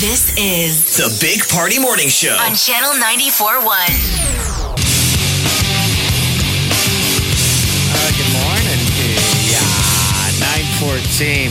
[0.00, 2.32] This is The Big Party Morning Show.
[2.40, 3.60] on Channel 94.1.
[7.92, 9.06] Uh, good morning to
[9.52, 9.60] ya.
[10.40, 11.50] 914.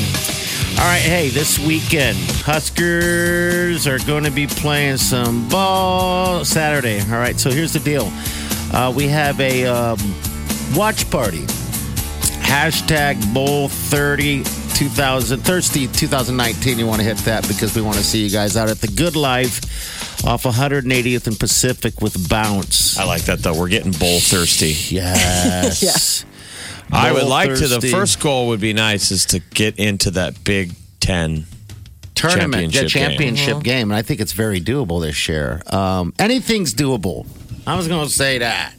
[0.80, 7.02] All right, hey, this weekend, Huskers are going to be playing some ball Saturday.
[7.02, 8.12] All right, so here's the deal
[8.74, 10.00] uh, we have a um,
[10.74, 11.46] watch party.
[12.42, 14.44] Hashtag Bowl 30
[14.80, 16.80] 2000, Thirsty 2019.
[16.80, 18.88] You want to hit that because we want to see you guys out at the
[18.88, 22.98] Good Life off 180th and Pacific with Bounce.
[22.98, 23.60] I like that though.
[23.60, 24.72] We're getting bowl thirsty.
[24.96, 26.24] Yes.
[26.94, 27.68] I would Bowl like to.
[27.68, 31.44] The first goal would be nice is to get into that Big Ten
[32.16, 33.92] tournament, championship yeah, championship game.
[33.92, 35.62] and I think it's very doable this year.
[35.68, 37.28] Um, anything's doable.
[37.68, 38.74] I was going to say that.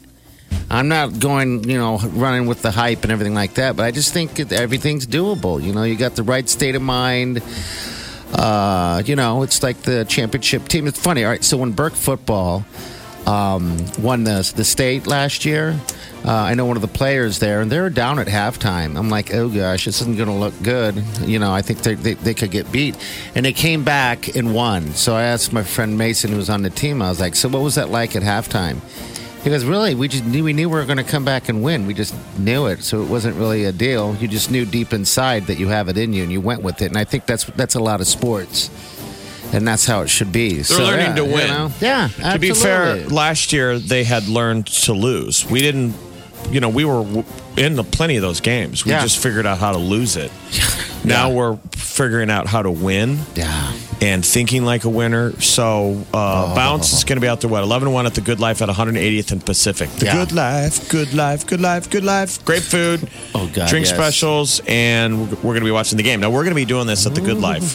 [0.70, 3.90] I'm not going, you know, running with the hype and everything like that, but I
[3.90, 5.60] just think everything's doable.
[5.60, 7.42] You know, you got the right state of mind.
[8.32, 10.86] Uh, you know, it's like the championship team.
[10.86, 11.24] It's funny.
[11.24, 12.64] All right, so when Burke football
[13.26, 15.76] um, won the the state last year,
[16.24, 18.96] uh, I know one of the players there, and they're down at halftime.
[18.96, 21.02] I'm like, oh gosh, this isn't going to look good.
[21.22, 22.96] You know, I think they, they they could get beat,
[23.34, 24.92] and they came back and won.
[24.92, 27.48] So I asked my friend Mason, who was on the team, I was like, so
[27.48, 28.78] what was that like at halftime?
[29.44, 29.94] Goes, really?
[29.94, 31.86] We just knew we knew we were going to come back and win.
[31.86, 34.14] We just knew it, so it wasn't really a deal.
[34.16, 36.82] You just knew deep inside that you have it in you, and you went with
[36.82, 36.86] it.
[36.86, 38.70] And I think that's that's a lot of sports,
[39.52, 40.60] and that's how it should be.
[40.62, 41.72] They're learning to win.
[41.80, 45.44] Yeah, To be fair, last year they had learned to lose.
[45.50, 45.94] We didn't.
[46.50, 47.24] You know, we were
[47.56, 48.84] in the plenty of those games.
[48.84, 49.02] We Yeah.
[49.02, 50.30] just figured out how to lose it.
[51.04, 51.34] Now Yeah.
[51.34, 53.18] we're figuring out how to win.
[53.34, 53.72] Yeah.
[54.02, 55.38] and thinking like a winner.
[55.42, 58.40] So uh, Bounce is going to be out there, what, 11 1 at the Good
[58.40, 59.90] Life at 180th and Pacific.
[59.90, 60.14] The Yeah.
[60.14, 62.42] Good Life, Good Life, Good Life, Good Life.
[62.46, 63.94] Great food, Oh, God, drink yes.
[63.94, 66.20] specials, and we're, we're going to be watching the game.
[66.20, 67.74] Now, we're going to be doing this at the Good Life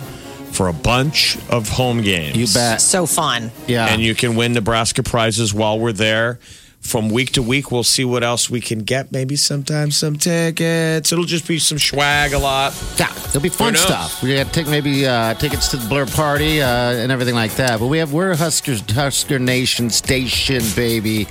[0.55, 2.35] for a bunch of home games.
[2.37, 2.81] You bet.
[2.81, 3.51] So fun.
[3.67, 3.85] Yeah.
[3.87, 6.39] And you can win Nebraska prizes while we're there.
[6.85, 9.11] From week to week, we'll see what else we can get.
[9.11, 11.11] Maybe sometimes some tickets.
[11.11, 12.73] It'll just be some swag a lot.
[12.99, 14.21] Yeah, it'll be fun stuff.
[14.21, 17.55] We got to take maybe uh, tickets to the Blur Party uh, and everything like
[17.55, 17.79] that.
[17.79, 21.27] But we have we're Huskers Husker Nation Station, baby.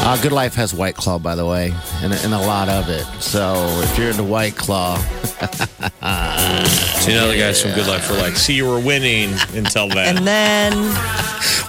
[0.00, 1.72] Uh, Good Life has White Claw, by the way,
[2.02, 3.04] and, and a lot of it.
[3.22, 3.54] So
[3.84, 4.96] if you're into White Claw,
[6.98, 9.88] So, you know, the guys from Good Life were like, see, you were winning until
[9.88, 10.16] then.
[10.18, 10.72] And then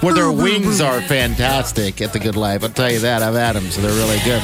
[0.02, 3.22] where their wings are fantastic at the Good Life, I'll tell you that.
[3.22, 4.42] I've had them, so they're really good.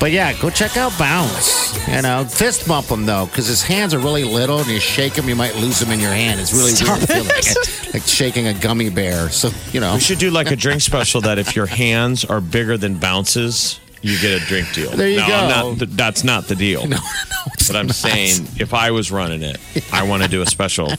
[0.00, 1.76] But yeah, go check out Bounce.
[1.88, 5.14] You know, fist bump him though, because his hands are really little, and you shake
[5.14, 6.40] him, you might lose them in your hand.
[6.40, 7.44] It's really Stop weird, it.
[7.44, 9.30] feeling, like shaking a gummy bear.
[9.30, 12.40] So you know, We should do like a drink special that if your hands are
[12.40, 14.90] bigger than bounces, you get a drink deal.
[14.90, 15.34] There you no, go.
[15.34, 16.82] I'm not, that's not the deal.
[16.88, 17.02] no, no,
[17.54, 17.96] it's But I'm not.
[17.96, 19.58] saying if I was running it,
[19.92, 20.90] I want to do a special.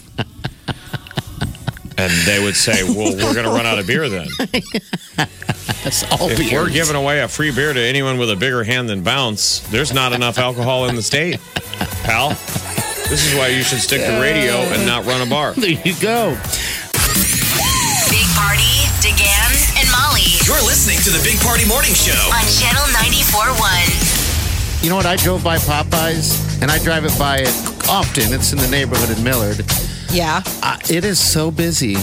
[1.98, 4.28] And they would say, well, we're going to run out of beer then.
[5.86, 6.52] It's all If beers.
[6.52, 9.94] we're giving away a free beer to anyone with a bigger hand than Bounce, there's
[9.94, 11.40] not enough alcohol in the state,
[12.04, 12.30] pal.
[13.08, 15.54] This is why you should stick to radio and not run a bar.
[15.54, 16.32] There you go.
[18.12, 19.49] Big Party, DeGan, and
[20.00, 22.16] Molly You're listening to the Big Party Morning Show.
[22.32, 24.84] on Channel 94.1.
[24.84, 25.06] You know what?
[25.06, 27.54] I drove by Popeyes, and I drive it by it
[27.90, 28.32] often.
[28.34, 29.66] It's in the neighborhood in Millard.
[30.12, 31.96] yeah, Uh, it is so busy.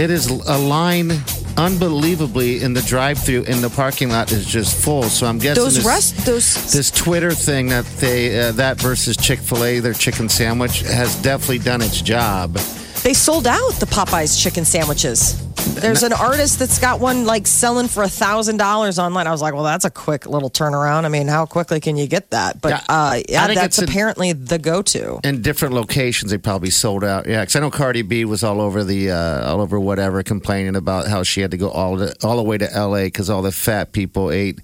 [0.00, 1.12] It is a line
[1.58, 5.02] unbelievably in the drive-through, and the parking lot is just full.
[5.04, 9.16] So I'm guessing those this, rest those this Twitter thing that they uh, that versus
[9.16, 12.54] Chick Fil A, their chicken sandwich, has definitely done its job.
[13.02, 15.43] they sold out the Popeyes chicken sandwiches.
[15.64, 19.26] There's an artist that's got one like selling for a thousand dollars online.
[19.26, 21.04] I was like, well, that's a quick little turnaround.
[21.04, 22.60] I mean, how quickly can you get that?
[22.60, 25.20] But Yeah, uh, yeah, that's apparently the go-to.
[25.24, 28.60] in different locations they probably sold out yeah because i know cardi b was all
[28.60, 32.14] over the uh, all over whatever complaining about how she had to go all the,
[32.22, 34.60] all the way to la because all the fat people ate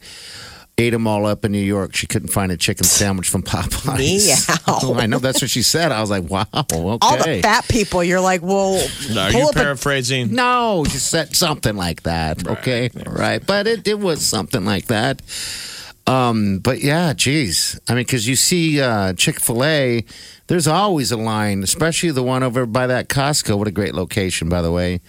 [0.81, 4.49] ate them all up in new york she couldn't find a chicken sandwich from popeyes
[4.67, 4.95] Meow.
[4.99, 8.03] i know that's what she said i was like wow okay All the fat people,
[8.03, 8.77] you're like, well,
[9.19, 10.35] Are you up a paraphrasing?
[10.35, 12.47] no, just said something like that.
[12.47, 13.45] Okay, right.
[13.45, 15.23] But it, it was something like that.
[16.07, 17.79] Um, but yeah, geez.
[17.89, 20.05] I mean, because you see uh, Chick fil A,
[20.49, 23.57] there's always a line, especially the one over by that Costco.
[23.59, 25.01] What a great location, by the way.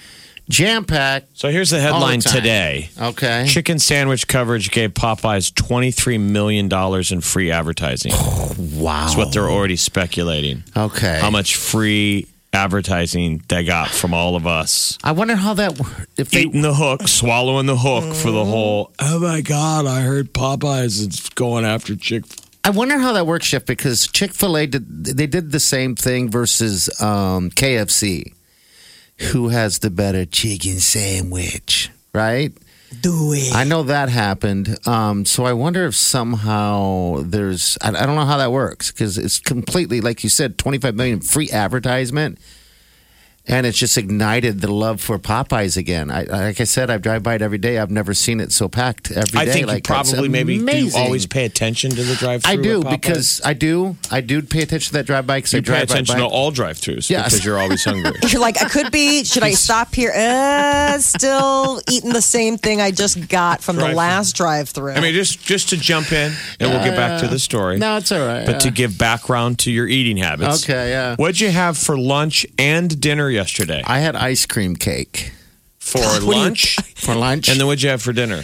[0.52, 1.38] Jam packed.
[1.38, 2.90] So here's the All the headline today.
[3.00, 3.46] Okay.
[3.48, 6.70] Chicken sandwich coverage gave Popeyes $23 million
[7.12, 8.12] in free advertising.
[8.80, 9.02] wow.
[9.06, 10.64] That's what they're already speculating.
[10.76, 11.20] Okay.
[11.20, 14.98] How much free advertising they got from all of us.
[15.04, 15.80] I wonder how that.
[16.18, 16.42] If they.
[16.42, 21.00] Eating the hook, swallowing the hook for the whole, oh my God, I heard Popeyes
[21.00, 22.26] is going after Chick
[22.64, 25.96] I wonder how that works, Chef, because Chick Fil A did they did the same
[25.96, 28.34] thing versus um, KFC,
[29.22, 32.52] who has the better chicken sandwich, right?
[33.02, 33.56] Do it.
[33.56, 34.78] I know that happened.
[34.86, 39.18] Um, so I wonder if somehow there's I, I don't know how that works because
[39.18, 42.38] it's completely like you said, 25 million free advertisement.
[43.48, 46.12] And it's just ignited the love for Popeyes again.
[46.12, 47.80] I, like I said, I drive by it every day.
[47.80, 49.40] I've never seen it so packed every day.
[49.40, 52.56] I think like you probably maybe do you always pay attention to the drive I
[52.56, 53.98] do because I do.
[54.12, 56.20] I do pay attention to that drive by because I you pay attention by.
[56.20, 57.32] to all drive-throughs Yes.
[57.32, 58.14] because you're always hungry.
[58.30, 59.24] You're like, I could be.
[59.24, 60.12] Should I stop here?
[60.16, 63.98] Uh, still eating the same thing I just got from the Drive-thru.
[63.98, 64.92] last drive-through.
[64.94, 67.78] I mean, just just to jump in, and we'll get back to the story.
[67.80, 68.46] No, it's all right.
[68.46, 70.64] But to give background to your eating habits.
[70.64, 71.16] Okay, yeah.
[71.16, 73.82] What'd you have for lunch and dinner yesterday?
[73.86, 75.32] I had ice cream cake
[75.80, 78.44] For what do you- lunch, for lunch, and then what'd you have for dinner?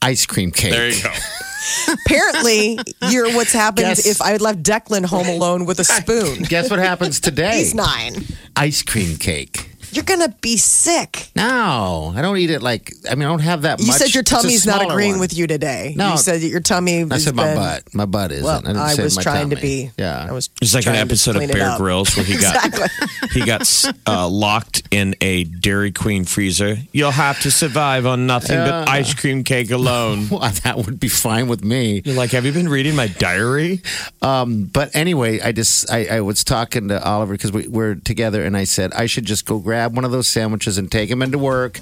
[0.00, 0.70] ice cream cake.
[0.72, 1.12] There you go.
[2.06, 2.78] Apparently,
[3.10, 6.42] you're what's happened Guess- if I left Declan home alone with a spoon.
[6.42, 7.58] Guess what happens today?
[7.58, 8.24] He's nine.
[8.56, 9.70] Ice cream cake.
[9.92, 11.30] You're gonna be sick.
[11.36, 12.92] No, I don't eat it like.
[13.10, 13.96] I mean, I don't have that You much.
[13.96, 15.20] said your It's a tummy's not smaller agreeing one.
[15.20, 15.94] with you today.
[15.96, 16.12] No.
[16.12, 17.02] you said that your tummy.
[17.02, 17.94] I has said my been- butt.
[17.94, 18.44] My butt isn't.
[18.44, 19.68] Well, I, didn't I, say was my trying to tummy.
[19.86, 19.90] be.
[19.98, 20.26] Yeah.
[20.28, 20.50] I was.
[20.60, 21.78] It's like an trying to episode of clean it Bear up.
[21.78, 23.06] Grylls where he got Exactly.
[23.32, 26.76] he got uh, locked in a Dairy Queen freezer.
[26.92, 30.28] You'll have to survive on nothing but ice cream cake alone.
[30.38, 32.02] Well, that would be fine with me.
[32.04, 33.82] You're like, have you been reading my diary?
[34.22, 38.42] Um, but anyway, I just I, I was talking to Oliver because we, we're together,
[38.44, 41.22] and I said I should just go grab one of those sandwiches and take them
[41.22, 41.78] into work,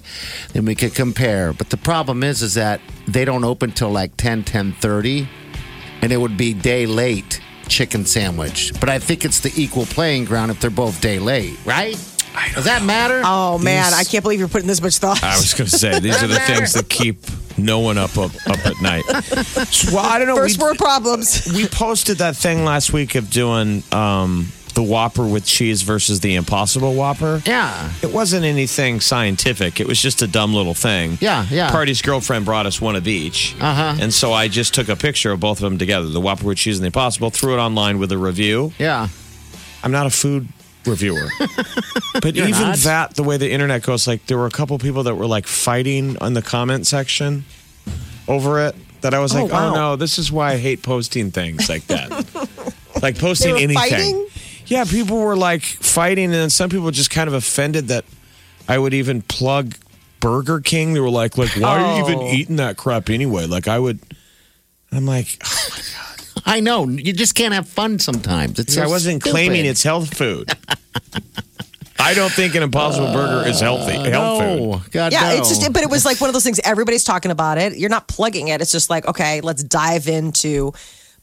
[0.53, 1.55] then we could compare.
[1.55, 5.27] But the problem is, is that they don't open till like 10, 10.30,
[6.03, 8.79] and it would be day late chicken sandwich.
[8.79, 11.97] But I think it's the equal playing ground if they're both day late, right?
[12.55, 13.23] Does that matter?
[13.25, 15.25] Oh man, These- I can't believe you're putting this much thought.
[15.25, 17.17] I was going to say these are the things that keep
[17.57, 19.05] no one up up, up at night.
[19.71, 20.37] So, well, I don't know.
[20.37, 21.51] First we, world problems.
[21.55, 26.35] we posted that thing last week of doing um, the Whopper with cheese versus the
[26.35, 27.41] Impossible Whopper.
[27.47, 27.91] Yeah.
[28.03, 29.81] It wasn't anything scientific.
[29.81, 31.17] It was just a dumb little thing.
[31.19, 31.71] Yeah, yeah.
[31.71, 33.57] Party's girlfriend brought us one of each.
[33.59, 33.97] Uh-huh.
[33.99, 36.59] And so I just took a picture of both of them together, the Whopper with
[36.59, 38.75] cheese and the Impossible, threw it online with a review.
[38.79, 39.09] Yeah.
[39.83, 40.47] I'm not a food
[40.85, 41.29] reviewer.
[42.21, 42.77] but You're even not?
[42.81, 45.47] that, the way the internet goes, like there were a couple people that were like
[45.47, 47.45] fighting on the comment section
[48.29, 48.77] over it.
[49.01, 49.71] That I was Oh, like, wow.
[49.71, 52.11] oh no, this is why I hate posting things like that.
[53.03, 53.75] like posting anything.
[53.77, 54.27] fighting?
[54.67, 58.05] Yeah, people were like fighting, and then some people just kind of offended that
[58.69, 59.75] I would even plug
[60.21, 60.93] Burger King.
[60.95, 62.33] They were like, like, why are you even Oh.
[62.33, 63.47] eating that crap anyway?
[63.47, 64.01] Like I would.
[64.93, 65.69] I'm like, oh
[66.45, 66.87] I know.
[66.89, 68.59] You just can't have fun sometimes.
[68.59, 69.33] It's so I wasn't stupid.
[69.35, 70.51] claiming it's health food.
[71.99, 73.97] I don't think an Impossible Burger is healthy.
[73.97, 74.61] Uh, health food.
[74.61, 75.35] No, God, Yeah, no.
[75.37, 76.61] it's just, but it was like one of those things.
[76.63, 77.77] Everybody's talking about it.
[77.77, 78.61] You're not plugging it.
[78.61, 80.73] It's just like, okay, let's dive into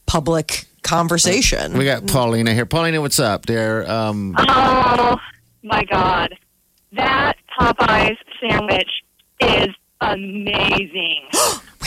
[0.06, 1.76] public conversation.
[1.76, 2.66] We got Paulina here.
[2.66, 3.90] Paulina, what's up there?
[3.90, 5.16] Um, Oh
[5.62, 6.36] my God.
[6.92, 8.90] That Popeyes sandwich
[9.40, 9.68] is
[10.00, 11.24] amazing.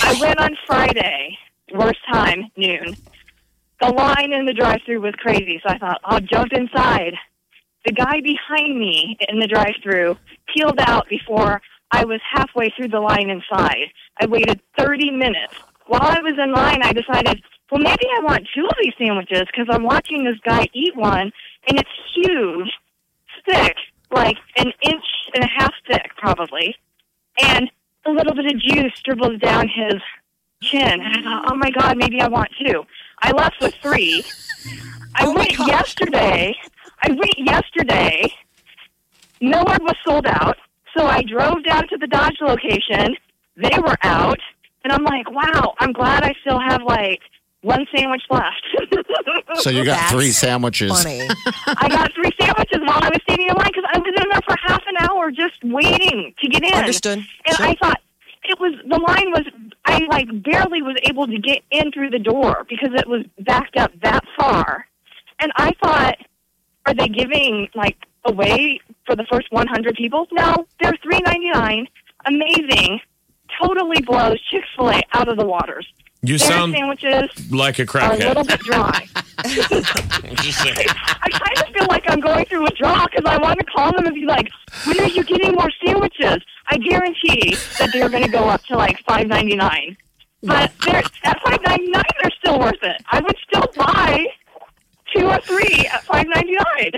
[0.03, 1.37] I went on Friday,
[1.73, 2.95] worst time, noon.
[3.79, 7.13] The line in the drive through was crazy, so I thought, I'll jump inside.
[7.85, 10.17] The guy behind me in the drive through
[10.53, 11.61] peeled out before
[11.91, 13.87] I was halfway through the line inside.
[14.19, 15.53] I waited 30 minutes.
[15.85, 19.43] While I was in line, I decided, well, maybe I want two of these sandwiches
[19.47, 21.31] because I'm watching this guy eat one,
[21.67, 22.71] and it's huge,
[23.49, 23.75] thick,
[24.11, 25.05] like an inch
[25.35, 26.75] and a half thick, probably,
[27.41, 27.69] and
[28.05, 30.01] a little bit of juice dribbles down his
[30.61, 31.01] chin.
[31.01, 32.85] And I thought, oh my God, maybe I want two.
[33.21, 34.23] I left with three.
[35.15, 36.55] I Oh went yesterday.
[37.03, 38.31] I went yesterday.
[39.41, 40.57] No one was sold out.
[40.95, 43.17] So I drove down to the Dodge location.
[43.55, 44.39] They were out.
[44.83, 47.21] And I'm like, wow, I'm glad I still have like
[47.61, 48.65] one sandwich left.
[49.55, 50.91] so you got That's three sandwiches.
[50.91, 51.21] Funny.
[51.67, 54.41] I got three sandwiches while I was standing in line because I was in there
[54.47, 56.73] for half an hour just waiting to get in.
[56.73, 57.19] Understood.
[57.45, 57.65] And Sure.
[57.65, 57.99] I thought
[58.43, 59.43] it was the line was
[59.85, 63.77] I like barely was able to get in through the door because it was backed
[63.77, 64.85] up that far.
[65.39, 66.15] And I thought,
[66.85, 70.27] are they giving like away for the first 100 people?
[70.31, 71.87] No, they're 3.99.
[72.25, 72.99] Amazing.
[73.61, 75.87] Totally blows Chick Fil A out of the waters.
[76.23, 79.07] You Their sound sandwiches like a are a little bit dry.
[79.37, 80.87] I'm just saying.
[80.89, 84.05] I kind of feel like I'm going through withdrawal because I want to call them
[84.07, 84.49] and be like,
[84.85, 88.75] "When are you getting more sandwiches?" I guarantee that they're going to go up to
[88.75, 89.95] like five ninety nine.
[90.43, 93.01] But they're at five ninety nine, they're still worth it.
[93.11, 94.25] I would still buy
[95.15, 96.91] two or three at five ninety nine.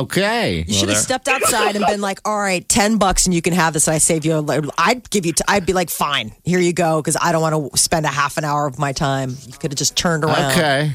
[0.00, 0.64] Okay.
[0.66, 3.52] You should have stepped outside and been like, "All right, ten bucks, and you can
[3.52, 4.36] have this." And I save you.
[4.36, 5.32] a- I'd give you.
[5.32, 8.10] T- I'd be like, "Fine, here you go," because I don't want to spend a
[8.10, 9.36] half an hour of my time.
[9.46, 10.52] You could have just turned around.
[10.52, 10.92] Okay.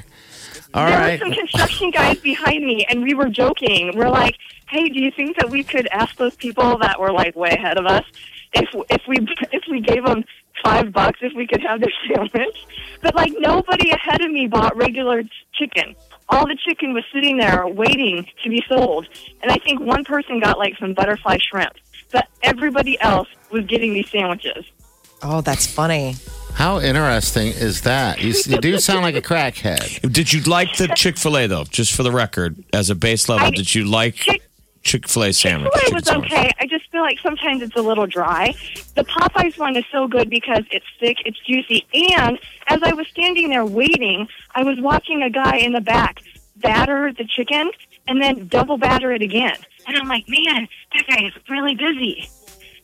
[0.74, 1.20] All there right.
[1.20, 3.92] were some construction guys behind me, and we were joking.
[3.96, 4.36] We're like,
[4.68, 7.78] "Hey, do you think that we could ask those people that were like way ahead
[7.78, 8.04] of us
[8.54, 9.18] if if we
[9.52, 10.24] if we gave them
[10.64, 12.58] five bucks if we could have their sandwich?"
[13.02, 15.24] But like nobody ahead of me bought regular
[15.54, 15.96] chicken.
[16.30, 19.08] All the chicken was sitting there waiting to be sold,
[19.42, 21.74] and I think one person got like some butterfly shrimp.
[22.12, 24.66] But everybody else was getting these sandwiches.
[25.24, 26.16] Oh, that's funny.
[26.54, 28.22] How interesting is that?
[28.22, 30.12] You, you do sound like a crackhead.
[30.12, 31.64] Did you like the Chick Fil A though?
[31.66, 34.44] Just for the record, as a base level, I- did you like Chick-
[34.88, 35.74] Chick Fil A sandwich?
[35.74, 36.32] Chick-fil-A chicken was sandwich?
[36.32, 36.52] okay.
[36.62, 38.56] I just feel like sometimes it's a little dry.
[38.96, 43.06] The Popeyes one is so good because it's thick, it's juicy, and as I was
[43.10, 46.24] standing there waiting, I was watching a guy in the back
[46.56, 47.70] batter the chicken
[48.08, 49.58] and then double batter it again.
[49.86, 52.30] And I'm like, man, that guy is really busy.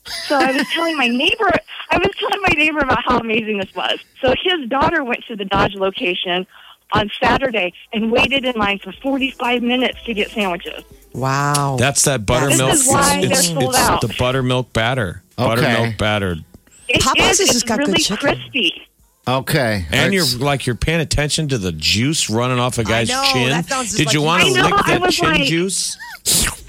[0.05, 1.50] So I was telling my neighbor,
[1.89, 4.00] I was telling my neighbor about how amazing this was.
[4.22, 6.45] So his daughter went to the Dodge location
[6.91, 10.83] on Saturday and waited in line for 45 minutes to get sandwiches.
[11.13, 11.77] Wow.
[11.79, 12.72] That's that buttermilk.
[12.72, 14.01] This is why it's, they're it's, sold it's out.
[14.01, 15.22] the buttermilk batter.
[15.38, 15.48] Okay.
[15.62, 16.43] Buttermilk battered.
[16.89, 17.38] It Popeyes is.
[17.39, 18.17] has just It's got good really chicken.
[18.36, 18.88] crispy.
[19.27, 19.86] Okay.
[19.91, 23.24] And you're That's- like you're paying attention to the juice running off a guy's know,
[23.32, 23.50] chin.
[23.50, 25.15] that sounds just Did like you you- want to I know, lick I that was
[25.15, 25.98] chin like- juice?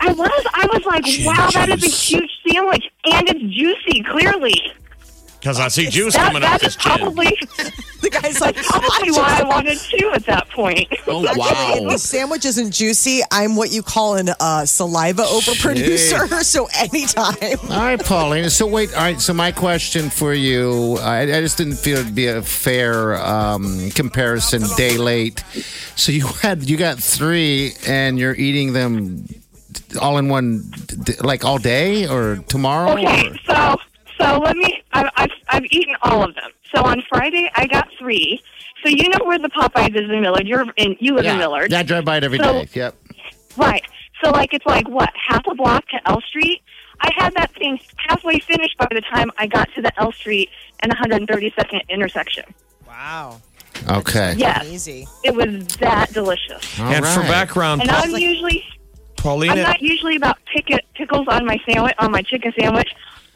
[0.01, 0.47] I was.
[0.53, 4.03] I was like, Chin wow, that is a huge sandwich, and it's juicy.
[4.03, 4.55] Clearly,
[5.45, 6.97] Because I see juice that, coming off that his is chin.
[6.97, 7.27] probably
[8.01, 10.89] the guy's like, probably why I wanted two at that point.
[11.07, 11.91] Oh, If wow.
[11.91, 16.43] the sandwich isn't juicy, I'm what you call an uh, saliva overproducer.
[16.45, 17.59] So anytime.
[17.71, 18.49] All right, Pauline.
[18.49, 18.91] So wait.
[18.95, 19.21] All right.
[19.21, 23.91] So my question for you, I, I just didn't feel it'd be a fair um,
[23.91, 24.63] comparison.
[24.79, 25.45] Day late.
[25.95, 29.27] So you had you got three, and you're eating them
[30.01, 30.73] all in one,
[31.21, 32.93] like all day or tomorrow.
[32.93, 33.77] Okay, or- so
[34.19, 34.83] so let me.
[34.93, 36.51] I've, I've I've eaten all of them.
[36.75, 38.43] So on Friday, I got three.
[38.83, 40.47] So you know where the Popeyes is in Millard.
[40.47, 40.97] You're in.
[41.01, 41.71] You live in Millard.
[41.73, 42.67] yeah, I drive by it every day.
[42.67, 42.95] So- Yep.
[43.57, 43.83] Right.
[44.23, 46.63] So like it's like what half a block to L Street.
[47.01, 47.79] I had that thing
[48.09, 50.49] halfway finished by the time I got to the L Street
[50.81, 52.45] and 132nd intersection.
[52.87, 53.41] Wow.
[53.91, 54.35] Okay.
[54.37, 55.07] Yes, Easy.
[55.25, 56.79] it was that delicious.
[56.81, 57.29] All and for right.
[57.29, 62.11] background, And I'm usually I'm Paulina, not usually about pick- pickles on my sandwich on
[62.13, 62.89] my chicken sandwich.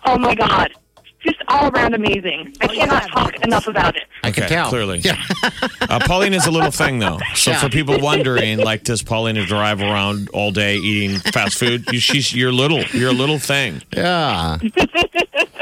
[0.05, 0.73] Oh my god,
[1.21, 2.55] just all around amazing.
[2.61, 4.05] I cannot talk enough about it.
[4.23, 4.69] I can Okay, tell.
[4.69, 4.99] clearly.
[5.00, 5.21] Yeah.
[5.83, 7.19] uh, Paulina's a little thing though.
[7.35, 7.61] So Yeah.
[7.61, 11.85] for people wondering, like, does Paulina drive around all day eating fast food?
[11.93, 12.83] You, she's you're little.
[12.93, 13.83] You're a little thing.
[13.95, 14.59] Yeah.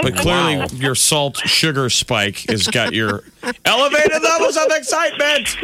[0.02, 3.24] But clearly, your salt sugar spike has got your
[3.64, 5.56] elevated levels of excitement.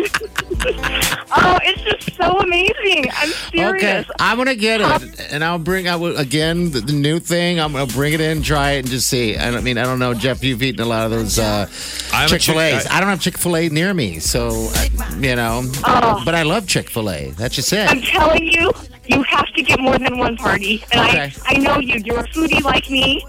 [1.34, 3.06] Oh, it's just so amazing.
[3.14, 3.72] I'm serious.
[3.76, 4.06] Okay, serious.
[4.18, 5.88] I'm gonna get it, and I'll bring.
[5.88, 7.58] I will again the, the new thing.
[7.58, 9.36] I'm gonna bring it in, try it, and just see.
[9.38, 10.44] I don't- mean, I don't know, Jeff.
[10.44, 11.66] You've eaten a lot of those uh,
[12.12, 12.82] I'm a Chick Fil A's.
[12.82, 14.90] Chick- I don't have Chick Fil A near me, so I,
[15.20, 15.62] you know.
[15.86, 16.20] Oh.
[16.22, 17.30] But I love Chick Fil A.
[17.30, 17.90] That's just it.
[17.90, 18.70] I'm telling you,
[19.06, 20.84] you have to get more than one party.
[20.92, 21.32] And Okay.
[21.46, 21.94] I, I know you.
[22.04, 23.24] You're a foodie like me.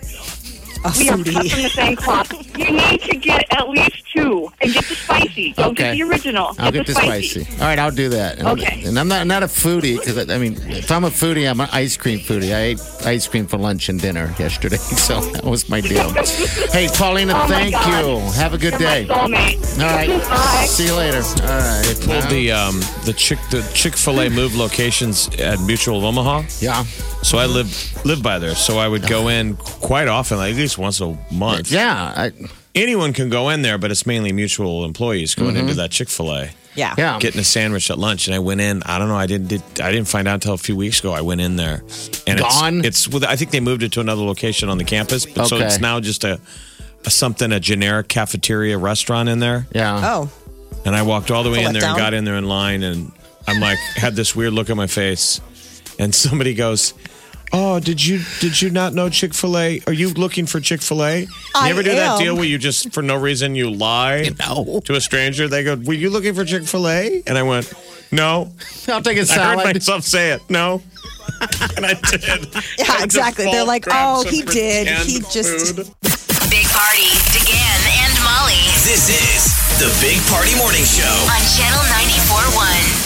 [0.85, 2.57] A We are cut from the same cloth.
[2.57, 5.53] You need to get at least two and get the spicy.
[5.53, 5.83] Don't Okay.
[5.83, 6.55] get the original.
[6.59, 7.47] I'll get the spicy.
[7.53, 8.37] All right, I'll do that.
[8.39, 8.83] And, Okay.
[8.85, 11.69] And I'm not not a foodie because I mean, if I'm a foodie, I'm an
[11.71, 12.53] ice cream foodie.
[12.53, 16.09] I ate ice cream for lunch and dinner yesterday, so that was my deal.
[16.71, 18.19] hey, Paulina, Oh thank you.
[18.41, 19.05] Have a good You're day.
[19.07, 19.29] my All
[20.29, 20.65] Bye.
[20.67, 21.21] See you later.
[21.23, 21.97] All right.
[22.03, 26.43] Pulled the um, the chick the Chick Fil A move locations at Mutual of Omaha.
[26.59, 26.83] yeah.
[27.24, 28.56] So I live live by there.
[28.56, 31.72] So I would go in quite often, like at least once a month.
[31.72, 32.13] Yeah.
[32.15, 32.32] I,
[32.75, 35.60] Anyone can go in there, but it's mainly mutual employees going mm-hmm.
[35.60, 36.50] into that Chick Fil A.
[36.75, 36.96] Yeah.
[36.98, 37.20] yeah.
[37.20, 38.82] Getting a sandwich at lunch, and I went in.
[38.84, 39.15] I don't know.
[39.15, 39.48] I didn't.
[39.48, 41.12] Did, I didn't find out until a few weeks ago.
[41.12, 41.84] I went in there,
[42.25, 42.80] and Gone?
[42.80, 43.06] It's.
[43.06, 45.58] it's with, I think they moved it to another location on the campus, but so
[45.58, 45.65] Okay.
[45.68, 46.42] it's now just a,
[47.06, 49.68] a something a generic cafeteria restaurant in there.
[49.72, 50.01] Yeah.
[50.03, 50.32] Oh.
[50.84, 52.06] And I walked all the way Pull in it there and down?
[52.06, 53.12] got in there in line, and
[53.48, 55.42] I'm like, had this weird look on my face,
[56.00, 56.96] and somebody goes,
[57.53, 59.79] "Oh, did you did you not know Chick Fil A?
[59.88, 61.19] Are you looking for Chick Fil A?
[61.22, 64.81] You I ever do that deal where you just for no reason you lie No.
[64.86, 65.48] to a stranger?
[65.48, 67.72] They go, "Were you looking for Chick Fil A?" And I went,
[68.12, 68.51] "No."
[68.88, 69.41] I'll take a salad.
[69.41, 69.75] I heard salad.
[69.75, 70.41] myself say it.
[70.50, 70.81] No.
[71.77, 72.48] and I did.
[72.77, 73.45] Yeah, I exactly.
[73.45, 74.88] They're like, oh, he did.
[75.05, 75.88] He just- food.
[76.50, 79.48] Big Party, DeGan and Molly This is
[79.79, 81.07] The Big Party Morning Show.
[81.31, 83.02] on Channel 94.1.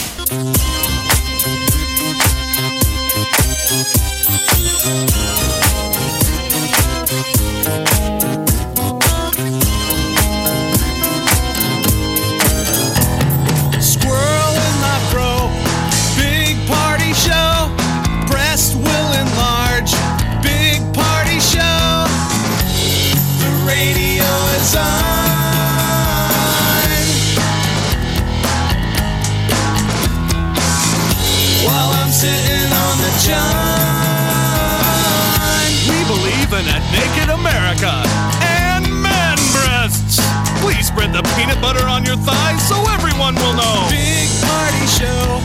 [43.28, 43.88] one will know.
[43.90, 45.40] Big party show.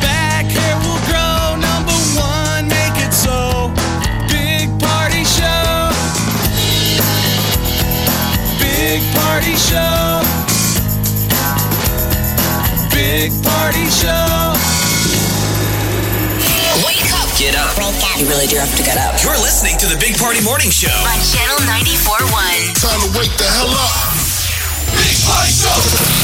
[0.00, 1.60] Back hair will grow.
[1.60, 3.68] Number one, make it so.
[4.32, 5.92] Big party show.
[8.56, 10.24] Big party show.
[12.96, 14.56] Big party show.
[16.80, 17.28] Wake up.
[17.36, 17.76] Get up.
[17.76, 18.16] Wake up.
[18.16, 19.20] You really do have to get up.
[19.22, 22.80] You're listening to the Big Party Morning Show on Channel 94.1.
[22.80, 24.16] Time to wake the hell up.
[24.96, 26.18] Big Party Show.